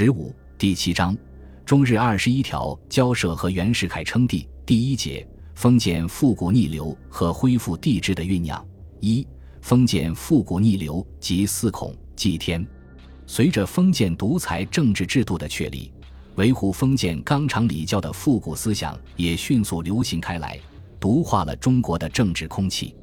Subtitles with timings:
[0.00, 1.18] 十五第七章，
[1.66, 4.48] 中日二十一条交涉和袁世凯称帝。
[4.64, 8.64] 第一节，封建复古逆流和恢复帝制的酝酿。
[9.00, 9.26] 一、
[9.60, 12.64] 封建复古逆流及四孔祭天。
[13.26, 15.90] 随着封建独裁政治制度的确立，
[16.36, 20.56] 维护封建纲常礼教的复古思想也迅速流行开来，
[21.00, 22.94] 毒化了中国的政治空气。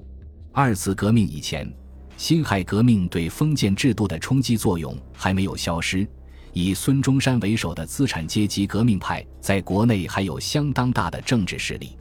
[0.53, 1.69] 二次革命以前，
[2.15, 6.07] 辛亥革命对封建制度的冲击作用还没有消失。
[6.57, 11.97] 以孙中山为首的资产阶级革命派在国内还有相当大的政治势力，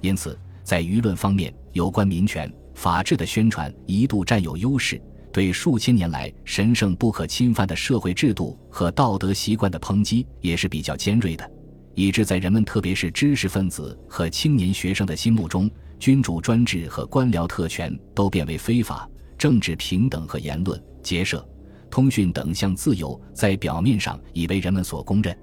[0.00, 11.50] 因此在舆论方面，有关民权、法治的宣传一度占有优势，对数千年来神圣不可侵犯的社会制度和道德习惯的抨击也是比较尖锐的，
[11.96, 15.68] 以致在人们特别是知识分子和青年学生的心目中，
[15.98, 21.44] 君主专制和官僚特权都变为非法，政治平等和言论、结社。
[21.90, 25.36] 通讯等项自由在表面上已为人们所公认，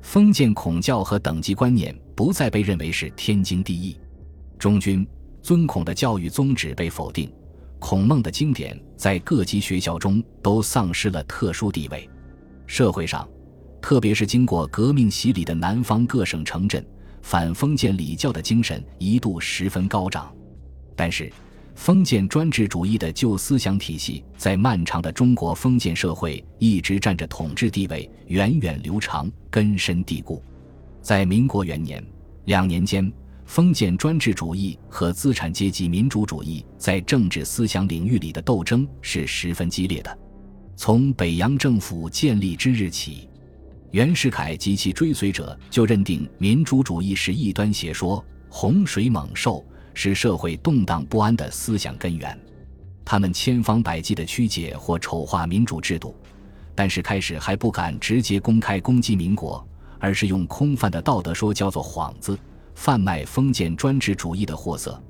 [0.00, 3.96] 封建孔教和等级观念不再被认为是天经地义，
[4.58, 5.06] 忠君
[5.42, 7.32] 尊孔的教育宗旨被否定，
[7.78, 12.08] 孔孟的经典在各级学校中都丧失了特殊地位。
[12.66, 13.28] 社会上，
[13.80, 16.84] 特别是经过革命洗礼的南方各省城镇，
[17.20, 20.34] 反封建礼教的精神一度十分高涨，
[20.96, 21.30] 但是。
[21.74, 30.42] 封建专制主义的旧思想体系在漫长的中国封建社会一直占着统治地位，源远流长，根深蒂固。
[31.00, 32.04] 在民国元年
[32.44, 33.10] 两年间，
[33.46, 40.18] 封建专制主义和资产阶级民主主义在政治思想领域里的斗争是十分激烈的。
[40.76, 43.28] 从北洋政府建立之日起，
[43.90, 49.64] 袁世凯及其追随者就认定民主主义是异端邪说，洪水猛兽。
[49.94, 52.38] 是社会动荡不安的思想根源，
[53.04, 56.14] 他们千方百计地曲解或丑化民主制度，
[56.74, 59.66] 但是开始还不敢直接公开攻击民国，
[59.98, 62.38] 而是用空泛的道德说叫做幌子，
[62.74, 65.00] 贩卖封建专制主义的货色，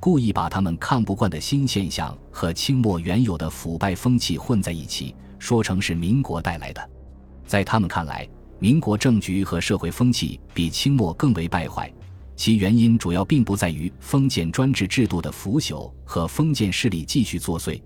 [0.00, 6.90] 故意把他们看不惯的新现象和清末原有的腐败风气混在一起，说成是民国带来的。
[7.46, 11.92] 在他们看来，民国政局和社会风气比清末更为败坏。
[12.42, 17.80] 其原因主要并不在于封建专制制度的腐朽和封建势力继续作祟，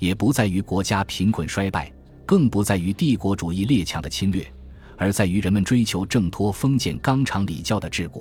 [0.00, 1.92] 也不在于国家贫困衰败，
[2.26, 4.44] 更不在于帝国主义列强的侵略，
[4.96, 8.20] 而在于人们追求挣脱封建纲常礼教的桎梏。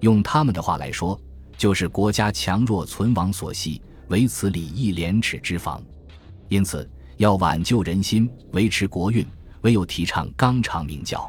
[0.00, 1.18] 用他们的话来说，
[1.56, 5.82] 就是国家强弱存亡所系，唯此礼义廉耻之防。
[6.50, 6.86] 因此，
[7.16, 9.26] 要挽救人心，维持国运，
[9.62, 11.26] 唯有提倡纲常名教。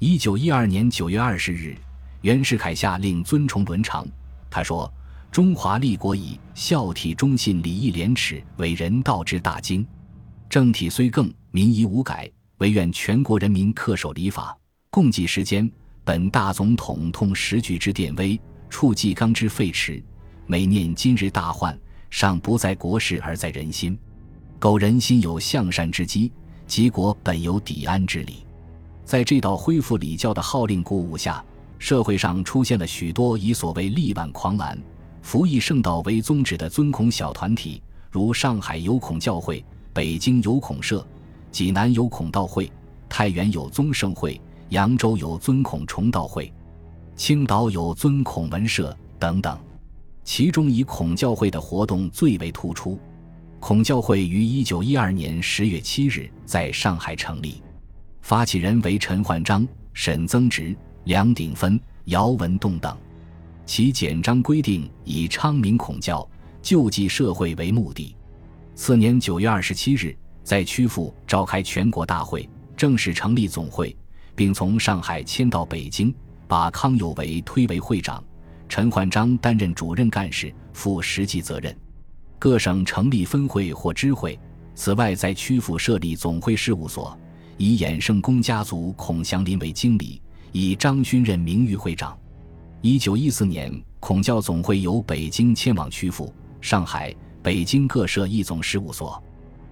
[0.00, 1.74] 一九一二年九月二十日。
[2.22, 4.06] 袁世凯下令尊崇伦常，
[4.48, 4.92] 他说
[5.32, 9.84] ：“中华立国以孝悌忠信礼义廉耻为人道之大经，
[10.48, 14.56] 政体虽更，民仪无改，唯愿全国人民恪守礼法，
[14.88, 15.68] 共济时间。
[16.04, 18.40] 本大总统痛时局之电危，
[18.70, 20.00] 触纪纲之废弛，
[20.46, 21.76] 每念今日大患，
[22.08, 23.98] 尚不在国事而在人心。
[24.60, 26.30] 苟人心有向善之机，
[26.68, 28.46] 齐国本有抵安之理。”
[29.04, 31.44] 在这道恢复礼教的号令鼓舞下。
[31.82, 34.80] 社会上出现了许多以所谓力挽狂澜、
[35.20, 41.04] 服役圣道为宗旨的尊孔小团体，如上海有孔教会、北京有孔社、
[41.50, 42.70] 济南有孔道会、
[43.08, 46.52] 太原有宗圣会、扬州有尊孔崇道会、
[47.16, 49.58] 青岛有尊孔文社等等。
[50.22, 52.96] 其中以孔教会的活动最为突出。
[53.58, 57.60] 孔教会于一九一二年十月七日在上海成立，
[58.20, 60.76] 发起人为陈焕章、沈增植。
[61.04, 62.96] 梁鼎芬、姚文栋等，
[63.66, 66.26] 其简章规定以昌明孔教、
[66.62, 68.14] 救济社会为目的。
[68.76, 73.96] 次年九月二十七日，在曲阜召开全国大会，正式成立总会，
[74.36, 76.14] 并从上海迁到北京，
[76.46, 78.22] 把康有为推为会长，
[78.68, 81.76] 陈焕章担任主任干事，负实际责任。
[82.38, 84.38] 各省成立分会或支会。
[84.76, 87.18] 此外，在曲阜设立总会事务所，
[87.56, 90.22] 以衍圣公家族孔祥林为经理。
[90.52, 92.16] 以张勋任名誉会长。
[92.82, 99.22] 一九一四年，孔教总会由北京迁往曲阜、上海、北京各设一总事务所。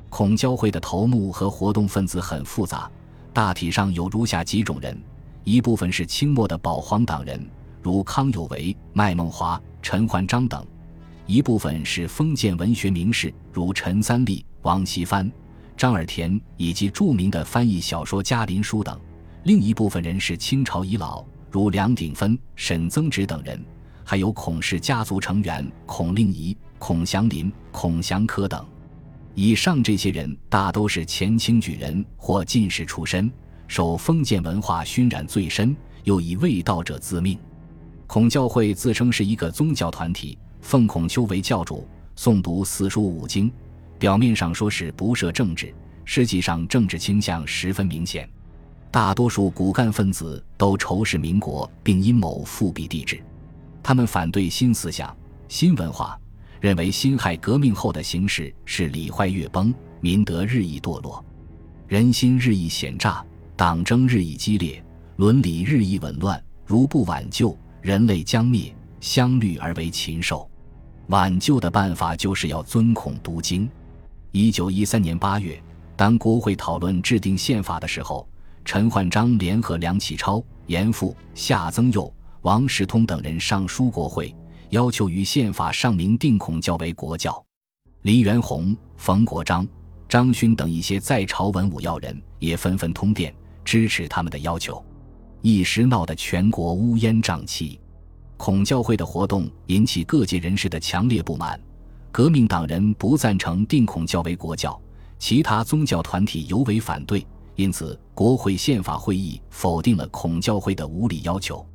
[0.08, 2.90] 孔教会的头目和活动分子很复杂，
[3.32, 5.00] 大体上有如下几种人：
[5.44, 7.48] 一部分是清末的保皇党人，
[7.82, 10.62] 如康有为、麦孟华、陈焕章等；
[11.26, 15.30] 一部分是封建文学名士，如陈三立、王锡藩、
[15.76, 18.98] 张尔田，以及著名的翻译小说家林书等。
[19.44, 23.58] 另一部分人是清朝遗老，如梁鼎芬、沈增植等人，
[24.04, 28.66] 还有孔氏家族成员孔令仪、孔祥林、孔祥科等。
[29.34, 33.32] 以上这些人大都是前清举人或进士出身，
[33.66, 37.38] 受封建文化熏染最深，又以卫道者自命。
[38.06, 43.50] 孔教会自称是一个宗教团体，奉孔丘为教主，诵读四书五经。
[43.98, 48.28] 表面上说是不涉政治，实际上政治倾向十分明显。
[48.90, 53.22] 大多数骨干分子都仇视民国，并阴谋复辟帝制。
[53.82, 55.16] 他们反对新思想、
[55.48, 56.18] 新文化，
[56.60, 61.24] 认为辛亥革命后的形势是礼坏乐崩，民德日益堕落，
[61.86, 63.24] 人心日益险诈，
[63.56, 64.82] 党争日益激烈，
[65.16, 66.42] 伦理日益紊乱。
[66.66, 70.48] 如不挽救，人类将灭，相虑而为禽兽。
[71.08, 73.68] 挽救的办法就是要尊孔读经。
[74.30, 75.60] 一九一三年八月，
[75.96, 78.28] 当国会讨论制定宪法的时候，
[78.64, 82.12] 陈焕章联合梁启超、严复、夏曾佑、
[82.42, 84.34] 王世通等人上书国会，
[84.68, 87.44] 要求于宪法上明定孔教为国教。
[88.02, 89.66] 黎元洪、冯国璋、
[90.08, 93.34] 张勋等一些在朝文武要人也纷纷通电
[93.64, 94.82] 支持他们的要求，
[95.42, 97.80] 一时闹得全国乌烟瘴气。
[98.36, 101.60] 孔教会的活动引起各界人士的强烈不满，
[102.10, 104.80] 革命党人不赞成定孔教为国教，
[105.18, 107.26] 其他宗教团体尤为反对，
[107.60, 111.66] 因此国会宪法会议否定了孔教会的无理要求。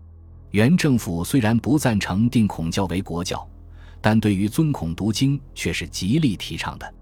[0.50, 3.48] 原政府虽然不赞成定孔教为国教，
[4.02, 6.94] 但对于尊孔读经却是极力提倡的。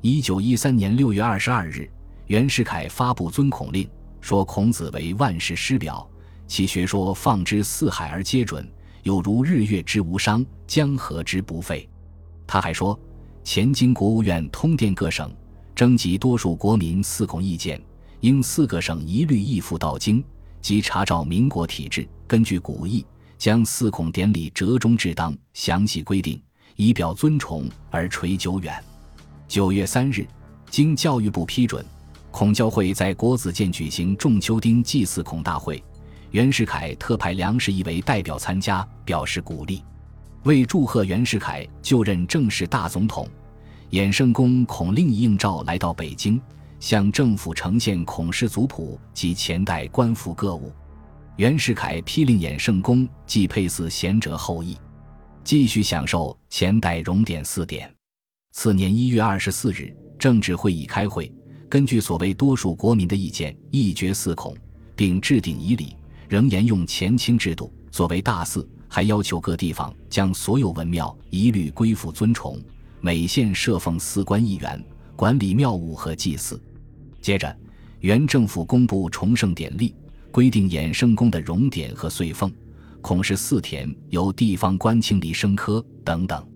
[0.00, 1.88] 一九一三年六月二十二日，
[2.26, 3.88] 袁世凯发布尊孔令，
[4.20, 6.04] 说孔子为万世师表，
[6.48, 8.68] 其学说放之四海而皆准。
[9.04, 11.88] 有如日月之无伤，江河之不废。
[12.48, 12.98] 他还说，
[13.44, 15.32] 前经国务院通电各省，
[15.72, 17.80] 征集多数国民四孔意见，
[18.24, 20.24] 应四个省一律义付道经，
[20.62, 23.04] 即查照民国体制，根据古义，
[23.36, 26.40] 将四孔典礼折中制当，详细规定，
[26.76, 28.82] 以表尊崇而垂久远。
[29.46, 30.26] 九月三日，
[30.70, 31.84] 经教育部批准，
[32.30, 35.84] 孔教会在国子监举行仲秋丁祭祀孔大会。
[36.30, 39.84] 袁世凯特派梁士仪为代表参加，表示鼓励。
[40.44, 43.28] 为祝贺袁世凯就任正式大总统，
[43.90, 46.40] 衍圣公孔令仪应召来到北京，
[46.84, 50.70] 向政府呈现孔氏族谱及前代官服各物。
[51.36, 54.76] 袁世凯批令衍圣公即配祀贤者后裔，
[55.42, 57.90] 继续享受前代荣典四典。
[58.52, 61.32] 次年一月二十四日，政治会议开会，
[61.70, 64.54] 根据所谓多数国民的意见，一决四孔，
[64.94, 65.96] 并制定仪礼。
[66.28, 72.62] 仍沿用前清制度，作为大祀，还要求各地方将所有文庙一律归附尊崇，
[73.00, 74.84] 每县设奉司官一员，
[75.16, 76.60] 管理庙务和祭祀。
[77.24, 77.56] 接着，
[78.00, 79.96] 原政府公布重圣典例，
[80.30, 82.52] 规定衍圣宫的荣典和岁俸，
[83.00, 86.46] 孔氏四田由地方官清理生科等等。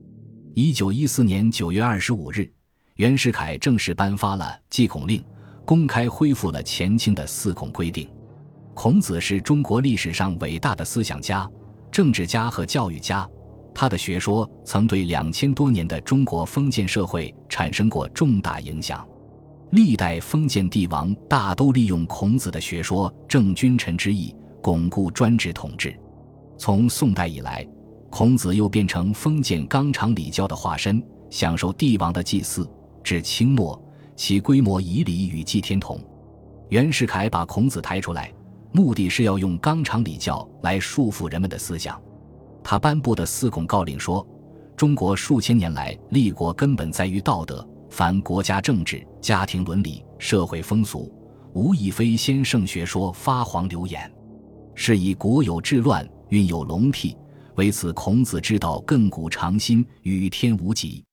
[0.53, 2.53] 一九一四年九月二十五日，
[2.97, 5.25] 袁世凯正式颁发了祭孔令，
[5.65, 8.06] 公开恢复了前清的四孔规定。
[8.75, 11.50] 孔子是中国历史上伟大的思想家、
[11.91, 13.26] 政治家和教育家，
[13.75, 19.09] 他的学说曾对两千多年的中国封建社会产生过重大影响。
[19.70, 25.94] 历代封建帝王大都利用孔子的学说正君臣之义，巩固专制统治。
[26.56, 27.67] 从宋代以来，
[28.09, 32.69] 孔子又变成封建纲常礼教的化身，享受帝王的祭祀。
[33.05, 33.81] 至清末，
[34.17, 36.00] 其规模以礼与祭天同。
[36.70, 38.32] 袁世凯把孔子抬出来。
[38.73, 42.01] 目的是要用纲常礼教来束缚人们的思想。
[42.65, 44.27] 他颁布的四孔诰令说
[44.77, 51.13] ：“中国数千年来立国根本在于道德，凡国家政治、家庭伦理、社会风俗，
[51.53, 54.11] 无一非先圣学说发黄流言，
[54.75, 57.17] 是以国有治乱，运有龙替。
[57.57, 61.05] 为此，孔子之道亘古长新，与天无极。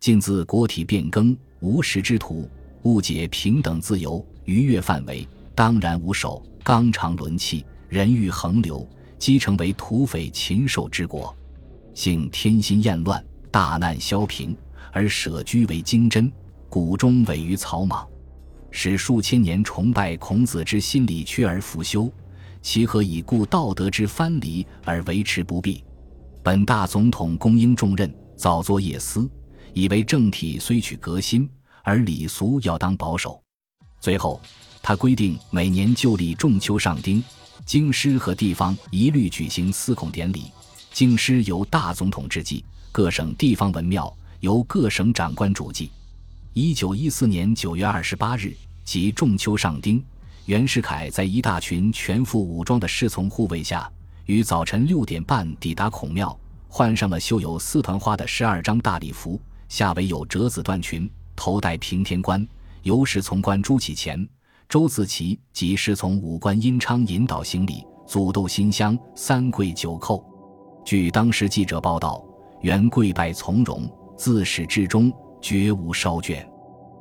[0.00, 2.48] 尽自国体变更，无时之徒，
[2.82, 8.84] 误解平等自由，逾越范围，当然无守。”纲常伦气，人欲横流，
[9.20, 11.32] 积成为土匪禽兽之国。
[11.94, 14.56] 幸天心厌乱，大难消平，
[14.96, 16.32] 而舍居为精真，
[16.70, 18.08] 谷中委于草莽，
[18.70, 22.10] 使数千年崇拜孔子之心理缺而复修，
[22.62, 25.84] 其何以故道德之藩篱而维持不弊？
[26.42, 29.28] 本大总统公应重任，早作业思，
[29.74, 31.46] 以为政体虽取革新，
[31.82, 33.38] 而礼俗要当保守。
[34.00, 34.40] 最后。
[34.82, 37.20] 他规定，每年旧历仲秋上丁，
[37.64, 40.44] 京师和地方一律举行司孔典礼。
[40.92, 45.90] 京师由大总统制祭，各省地方文庙由各省长官主祭。
[46.52, 50.00] 一九一四年九月二十八日，即仲秋上丁，
[50.44, 53.90] 袁世凯在一大群全副武装的侍从护卫下，
[54.26, 56.38] 于早晨六点半抵达孔庙，
[56.68, 62.46] 换上了绣有四团花的十二张大礼服，下围有折子缎裙，头戴平天冠，
[62.84, 64.24] 由侍从官朱启潜。
[64.68, 70.22] 周自齐及侍从武官殷昌引导行礼，祖斗馨香，三跪九叩。
[70.84, 72.24] 据当时记者报道，
[72.62, 76.44] 原跪拜从容，自始至终绝无稍倦。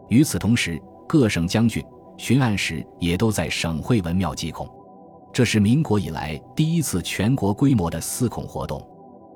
[0.10, 1.84] 与此同时，各省将军、
[2.18, 4.70] 巡按使也都在省会文庙祭孔。
[5.34, 8.82] 这是民国以来第一次全国规模的祀孔活动。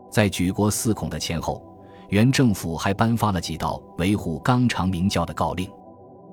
[0.10, 1.62] 在举国祀孔的前后，
[2.10, 5.70] 原政府还颁发了几道维护纲常名教的告令。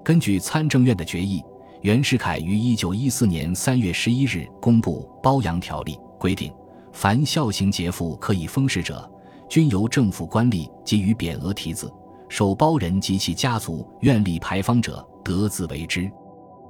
[0.05, 1.43] 根据参政院的决议，
[1.83, 6.53] 袁世凯于一九一四年三月十一日公布《褒扬条例》，规定
[6.93, 9.11] 凡孝行节妇可以封事者，
[9.49, 11.93] 均由政府官吏给予匾额题字，
[12.29, 16.11] 受包人及其家族愿立牌坊者，得自为之。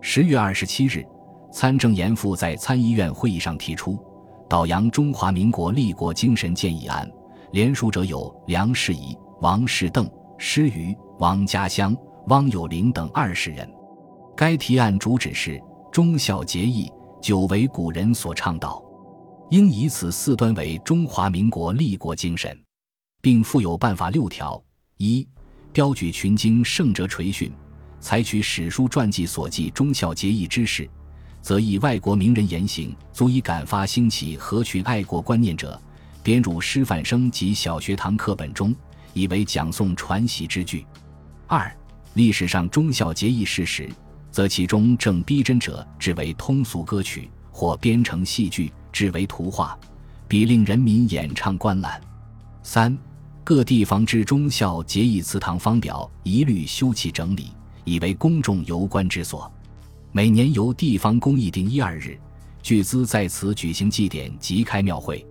[0.00, 1.04] 十月二十七日。
[1.52, 3.99] 参政严复在参议院会议上提出
[4.47, 7.11] 导扬中华民国立国精神建议案，
[7.52, 10.06] 联署者有梁士仪、王士邓、
[10.37, 13.66] 施瑜、王家乡、汪有龄等二十人。
[14.37, 15.59] 该提案主旨是
[15.90, 16.92] 忠孝节义，
[17.23, 18.83] 久为古人所倡导，
[19.49, 22.54] 应以此四端为中华民国立国精神，
[23.20, 24.62] 并附有办法六条：
[24.99, 25.26] 一、
[25.73, 27.52] 标举群经圣哲垂训，
[28.00, 30.88] 采取史书传记所记忠孝节义之事。
[31.42, 35.80] 则以外国名人言行足以感发兴起合群爱国观念者，
[36.20, 38.75] 编入师范生及小学堂课本中，
[39.12, 40.85] 以为讲诵传习之句。
[41.46, 41.73] 二、
[42.14, 43.88] 历史上忠孝节义事实，
[44.32, 49.78] 则其中正逼真者，制为通俗歌曲，或编成戏剧，制为图画，
[50.26, 52.00] 比令人民演唱观览。
[52.68, 52.99] 三、
[53.44, 57.52] 各地方之忠孝节义祠堂方表，一律修葺整理，
[57.85, 59.50] 以为公众游观之所。
[60.11, 62.18] 每年由地方公议定一二日，
[62.64, 65.25] 巨资在此举行祭典及开庙会。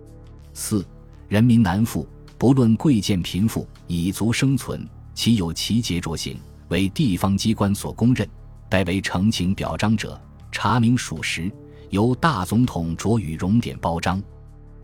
[0.54, 0.82] 四、
[1.28, 6.38] 人民难富，不论贵贱贫富，以足生存，其有其节着行，
[6.68, 8.26] 为地方机关所公认，
[8.70, 10.18] 代为呈请表彰者，
[10.50, 11.52] 查明属实，
[11.90, 14.22] 由大总统着予荣典褒章。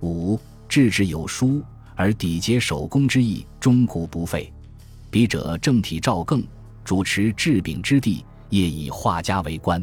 [0.03, 1.63] 五、制止有书，
[1.95, 4.53] 而底节手工之意，终古不废。
[5.11, 6.43] 笔者正体赵更，
[6.85, 8.25] 主持制饼之地。
[8.51, 9.83] 业以画家为官，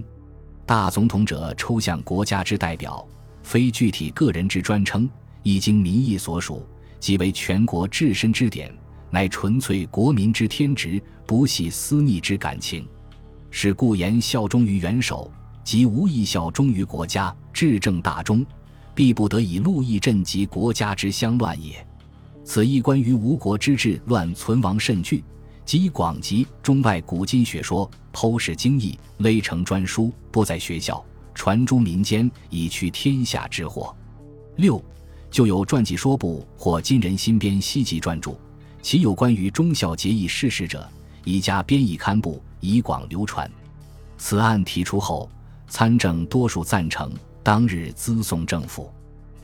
[0.64, 3.04] 大总统者抽象国家之代表，
[3.42, 5.10] 非具体个人之专称，
[5.42, 6.64] 一经民意所属，
[7.00, 8.72] 即为全国至深之典，
[9.10, 12.88] 乃纯粹国民之天职，不系私逆之感情。
[13.50, 15.32] 是故言效忠于元首，
[15.64, 18.46] 即无意效忠于国家，治政大忠，
[18.94, 21.84] 必不得以陆议镇及国家之相乱也。
[22.50, 25.24] 此一关于吴国之治乱存亡甚惧。
[25.64, 33.96] 即广集中外古今学说，剖释经义，勒成专书，不在学校，传诸民间，以去天下之祸。
[34.56, 34.84] 六，
[35.30, 38.36] 就有传记说部或今人新编西集传著，
[38.82, 40.90] 其有关于忠孝节义事实者，
[41.26, 43.48] 宜加编译刊布，以广流传。
[44.18, 45.30] 此案提出后，
[45.68, 47.14] 参政多数赞成，
[47.44, 48.92] 当日咨送政府。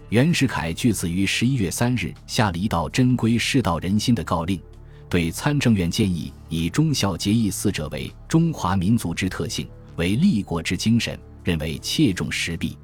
[0.10, 4.62] 袁世凯据此于十一月三日下了一道珍贵世道人心的告令。
[5.10, 12.78] 对参政院建议以忠孝节义四者为中华民族之特性，为立国之精神，认为切中时弊。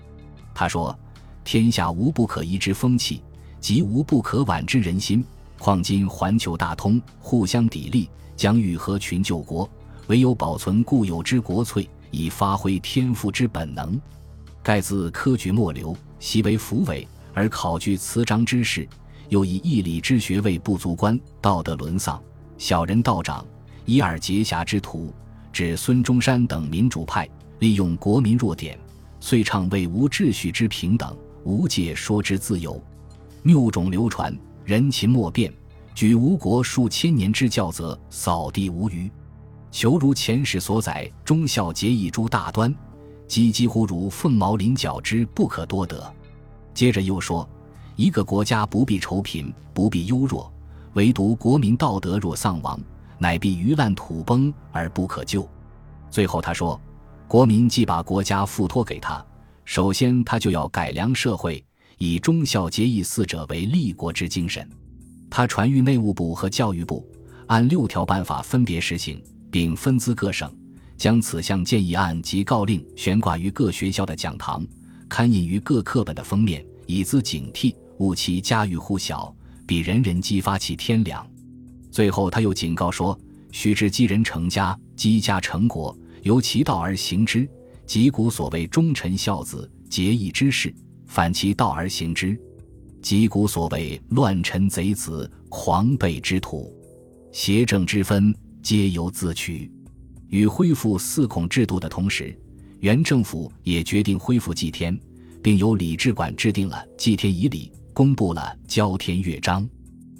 [0.53, 0.97] 他说
[1.43, 3.21] ：“天下无不可移之风气，
[3.59, 5.23] 即无不可挽之人心。
[5.59, 9.69] 况今环球大通，互相砥砺，将欲合群救国，
[10.07, 13.99] 唯有保存固有之国粹，以发挥天赋之本能。
[14.63, 18.87] 盖自科举末流，习为辅委，而考据词章之事。”
[19.31, 22.21] 又以义理之学位不足观，道德沦丧，
[22.57, 23.45] 小人道长，
[23.85, 25.13] 以尔结侠之徒，
[25.53, 27.25] 指孙中山等民主派
[27.59, 28.77] 利用国民弱点，
[29.21, 32.83] 遂倡为无秩序之平等，无界说之自由，
[33.41, 35.49] 谬种流传，人情莫辨，
[35.95, 39.09] 举吴国数千年之教则，扫地无余。
[39.71, 42.75] 求如前史所载，忠孝节义诸大端，
[43.31, 46.13] 即几乎如凤毛麟角之不可多得。
[46.73, 47.47] 接着又说。
[47.97, 50.51] 一个国家不必愁贫，不必忧弱，
[50.93, 52.79] 唯独国民道德若丧亡，
[53.19, 55.47] 乃必余烂土崩而不可救。
[56.09, 56.79] 最后他说
[57.27, 59.23] ：“国民既把国家付托给他，
[59.65, 61.63] 首先他就要改良社会，
[61.99, 64.67] 以忠孝节义四者为立国之精神。”
[65.29, 67.05] 他传谕内务部和教育部，
[67.47, 69.21] 按六条办法分别实行，
[69.51, 70.51] 并分资各省，
[71.01, 74.63] 将此项建议案及告令悬挂于各学校的讲堂，
[75.09, 77.73] 刊印于各课本的封面，以资警惕。
[77.97, 81.27] 勿其家喻户晓，比人人激发其天良。
[81.89, 83.19] 最后，他又警告说
[83.51, 87.49] ：“须知积人成家，积家成国，由其道而行之。
[87.87, 90.71] 即古所谓忠臣孝子、节义之士，
[91.07, 92.35] 反其道而行之；
[93.01, 96.71] 即古所谓乱臣贼子、狂悖之徒，
[97.31, 98.31] 邪正之分，
[98.61, 99.71] 皆由自取。”
[100.31, 102.35] 与恢复四孔制度的同时，
[102.79, 104.97] 元政府也决定恢复祭天，
[105.43, 109.69] 并由李志管制定了祭天仪礼，公布了交天乐章。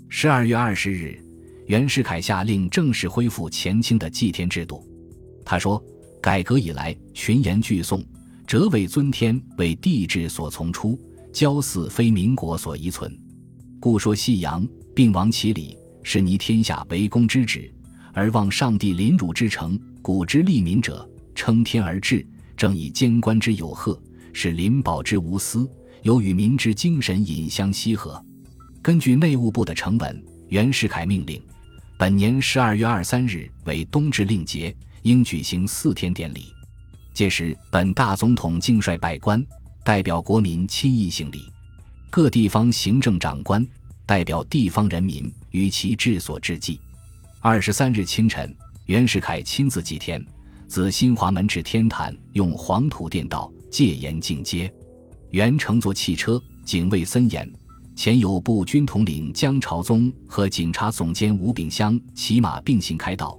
[0.09, 1.17] 十二月二十日，
[1.65, 4.85] 袁世凯下令正式恢复前清的祭天制度。
[5.45, 5.81] 他说
[6.21, 8.03] ：“改革以来，群言俱颂，
[8.45, 10.99] 哲为尊天为帝制所从出，
[11.31, 13.17] 骄祀非民国所遗存。
[13.79, 17.73] 故说夕阳，并亡其礼，是拟天下为公之旨，
[18.11, 22.25] 而望上帝临汝之诚，古之利民者，称天而治。”
[22.57, 23.99] 正以监官之有赫，
[24.33, 25.67] 使灵宝之无私，
[26.03, 28.23] 有与民之精神引相契合。
[28.83, 31.41] 根据内务部的成文，袁世凯命令，
[31.97, 36.53] 本年十二月二三日为冬至令节，应举行四天典礼。
[37.15, 39.43] 届时，本大总统敬率百官
[39.83, 41.51] 代表国民亲议行礼，
[42.11, 43.65] 各地方行政长官
[44.05, 46.79] 代表地方人民与其治所致祭。
[47.39, 48.55] 二十三日清晨，
[48.85, 50.23] 袁世凯亲自祭天。
[50.67, 54.73] 自新华门至天坛，用黄土垫道，戒严进阶。
[55.31, 57.51] 原乘坐汽车，警卫森严。
[57.93, 63.37] 前有步军统领江朝宗和警察总监吴炳湘骑马并行开道，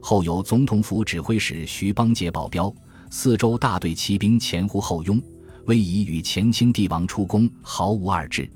[0.00, 2.72] 后有总统府指挥使徐邦杰保镖，
[3.10, 5.20] 四周大队骑兵前呼后拥，
[5.64, 8.48] 威仪与前清帝王出宫毫无二致。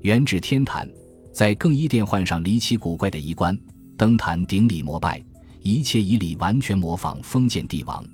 [0.00, 0.88] 原至天坛，
[1.30, 3.56] 在更衣殿换上离奇古怪的衣冠，
[3.98, 5.22] 登坛顶礼膜拜。
[5.66, 8.04] 一切以礼完全模仿封建帝王，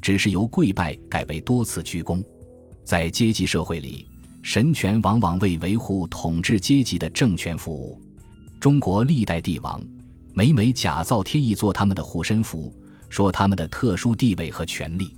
[0.00, 2.24] 只是由跪拜改为多次鞠躬。
[2.84, 4.08] 在阶级社会里，
[4.40, 8.00] 神权往往为维护统治阶级的政权服务。
[8.58, 9.78] 中国历代帝王
[10.32, 12.74] 每每假造天意做他们的护身符，
[13.10, 15.14] 说他们的特殊地位和权利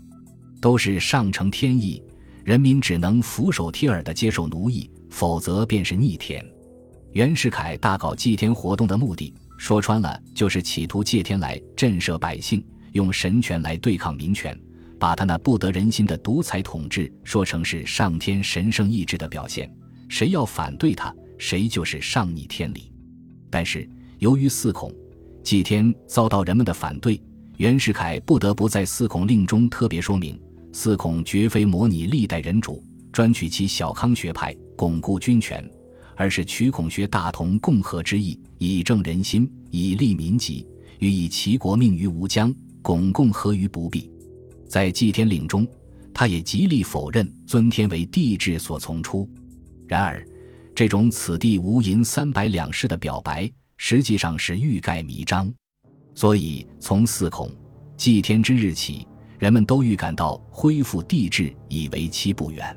[0.60, 2.02] 都是上承天意，
[2.42, 6.44] 人民只能俯首帖耳地接受奴役，否则便是逆天。
[7.12, 9.32] 袁世凯大搞祭天活动的目的。
[9.64, 14.54] 说穿了，就是企图借天来震慑百姓，用神权来对抗民权，
[14.98, 19.74] 把他那不得人心的独裁统治说成是上天神圣意志的表现。
[20.06, 22.92] 谁要反对他，谁就是上逆天理。
[23.48, 23.88] 但是
[24.18, 24.94] 由于四孔
[25.42, 27.18] 祭天遭到人们的反对，
[27.56, 30.38] 袁世凯不得不在四孔令中特别说明：
[30.74, 35.66] 四孔绝非模拟历代人主，专取其小康学派，巩固军权。
[36.16, 40.66] 而是取孔学大同共和之意，以正人心，以利民疾，
[40.98, 44.10] 欲以齐国命于吴疆，巩共和于不弊。
[44.68, 45.66] 在祭天令中，
[46.12, 49.28] 他也极力否认尊天为帝制所从出。
[49.86, 50.26] 然而，
[50.74, 55.52] 这种“此地无银三百两”式的表白，实际上是欲盖弥彰。
[56.14, 57.50] 所以，从四孔
[57.96, 59.06] 祭天之日起，
[59.38, 62.76] 人们都预感到恢复帝制已为期不远。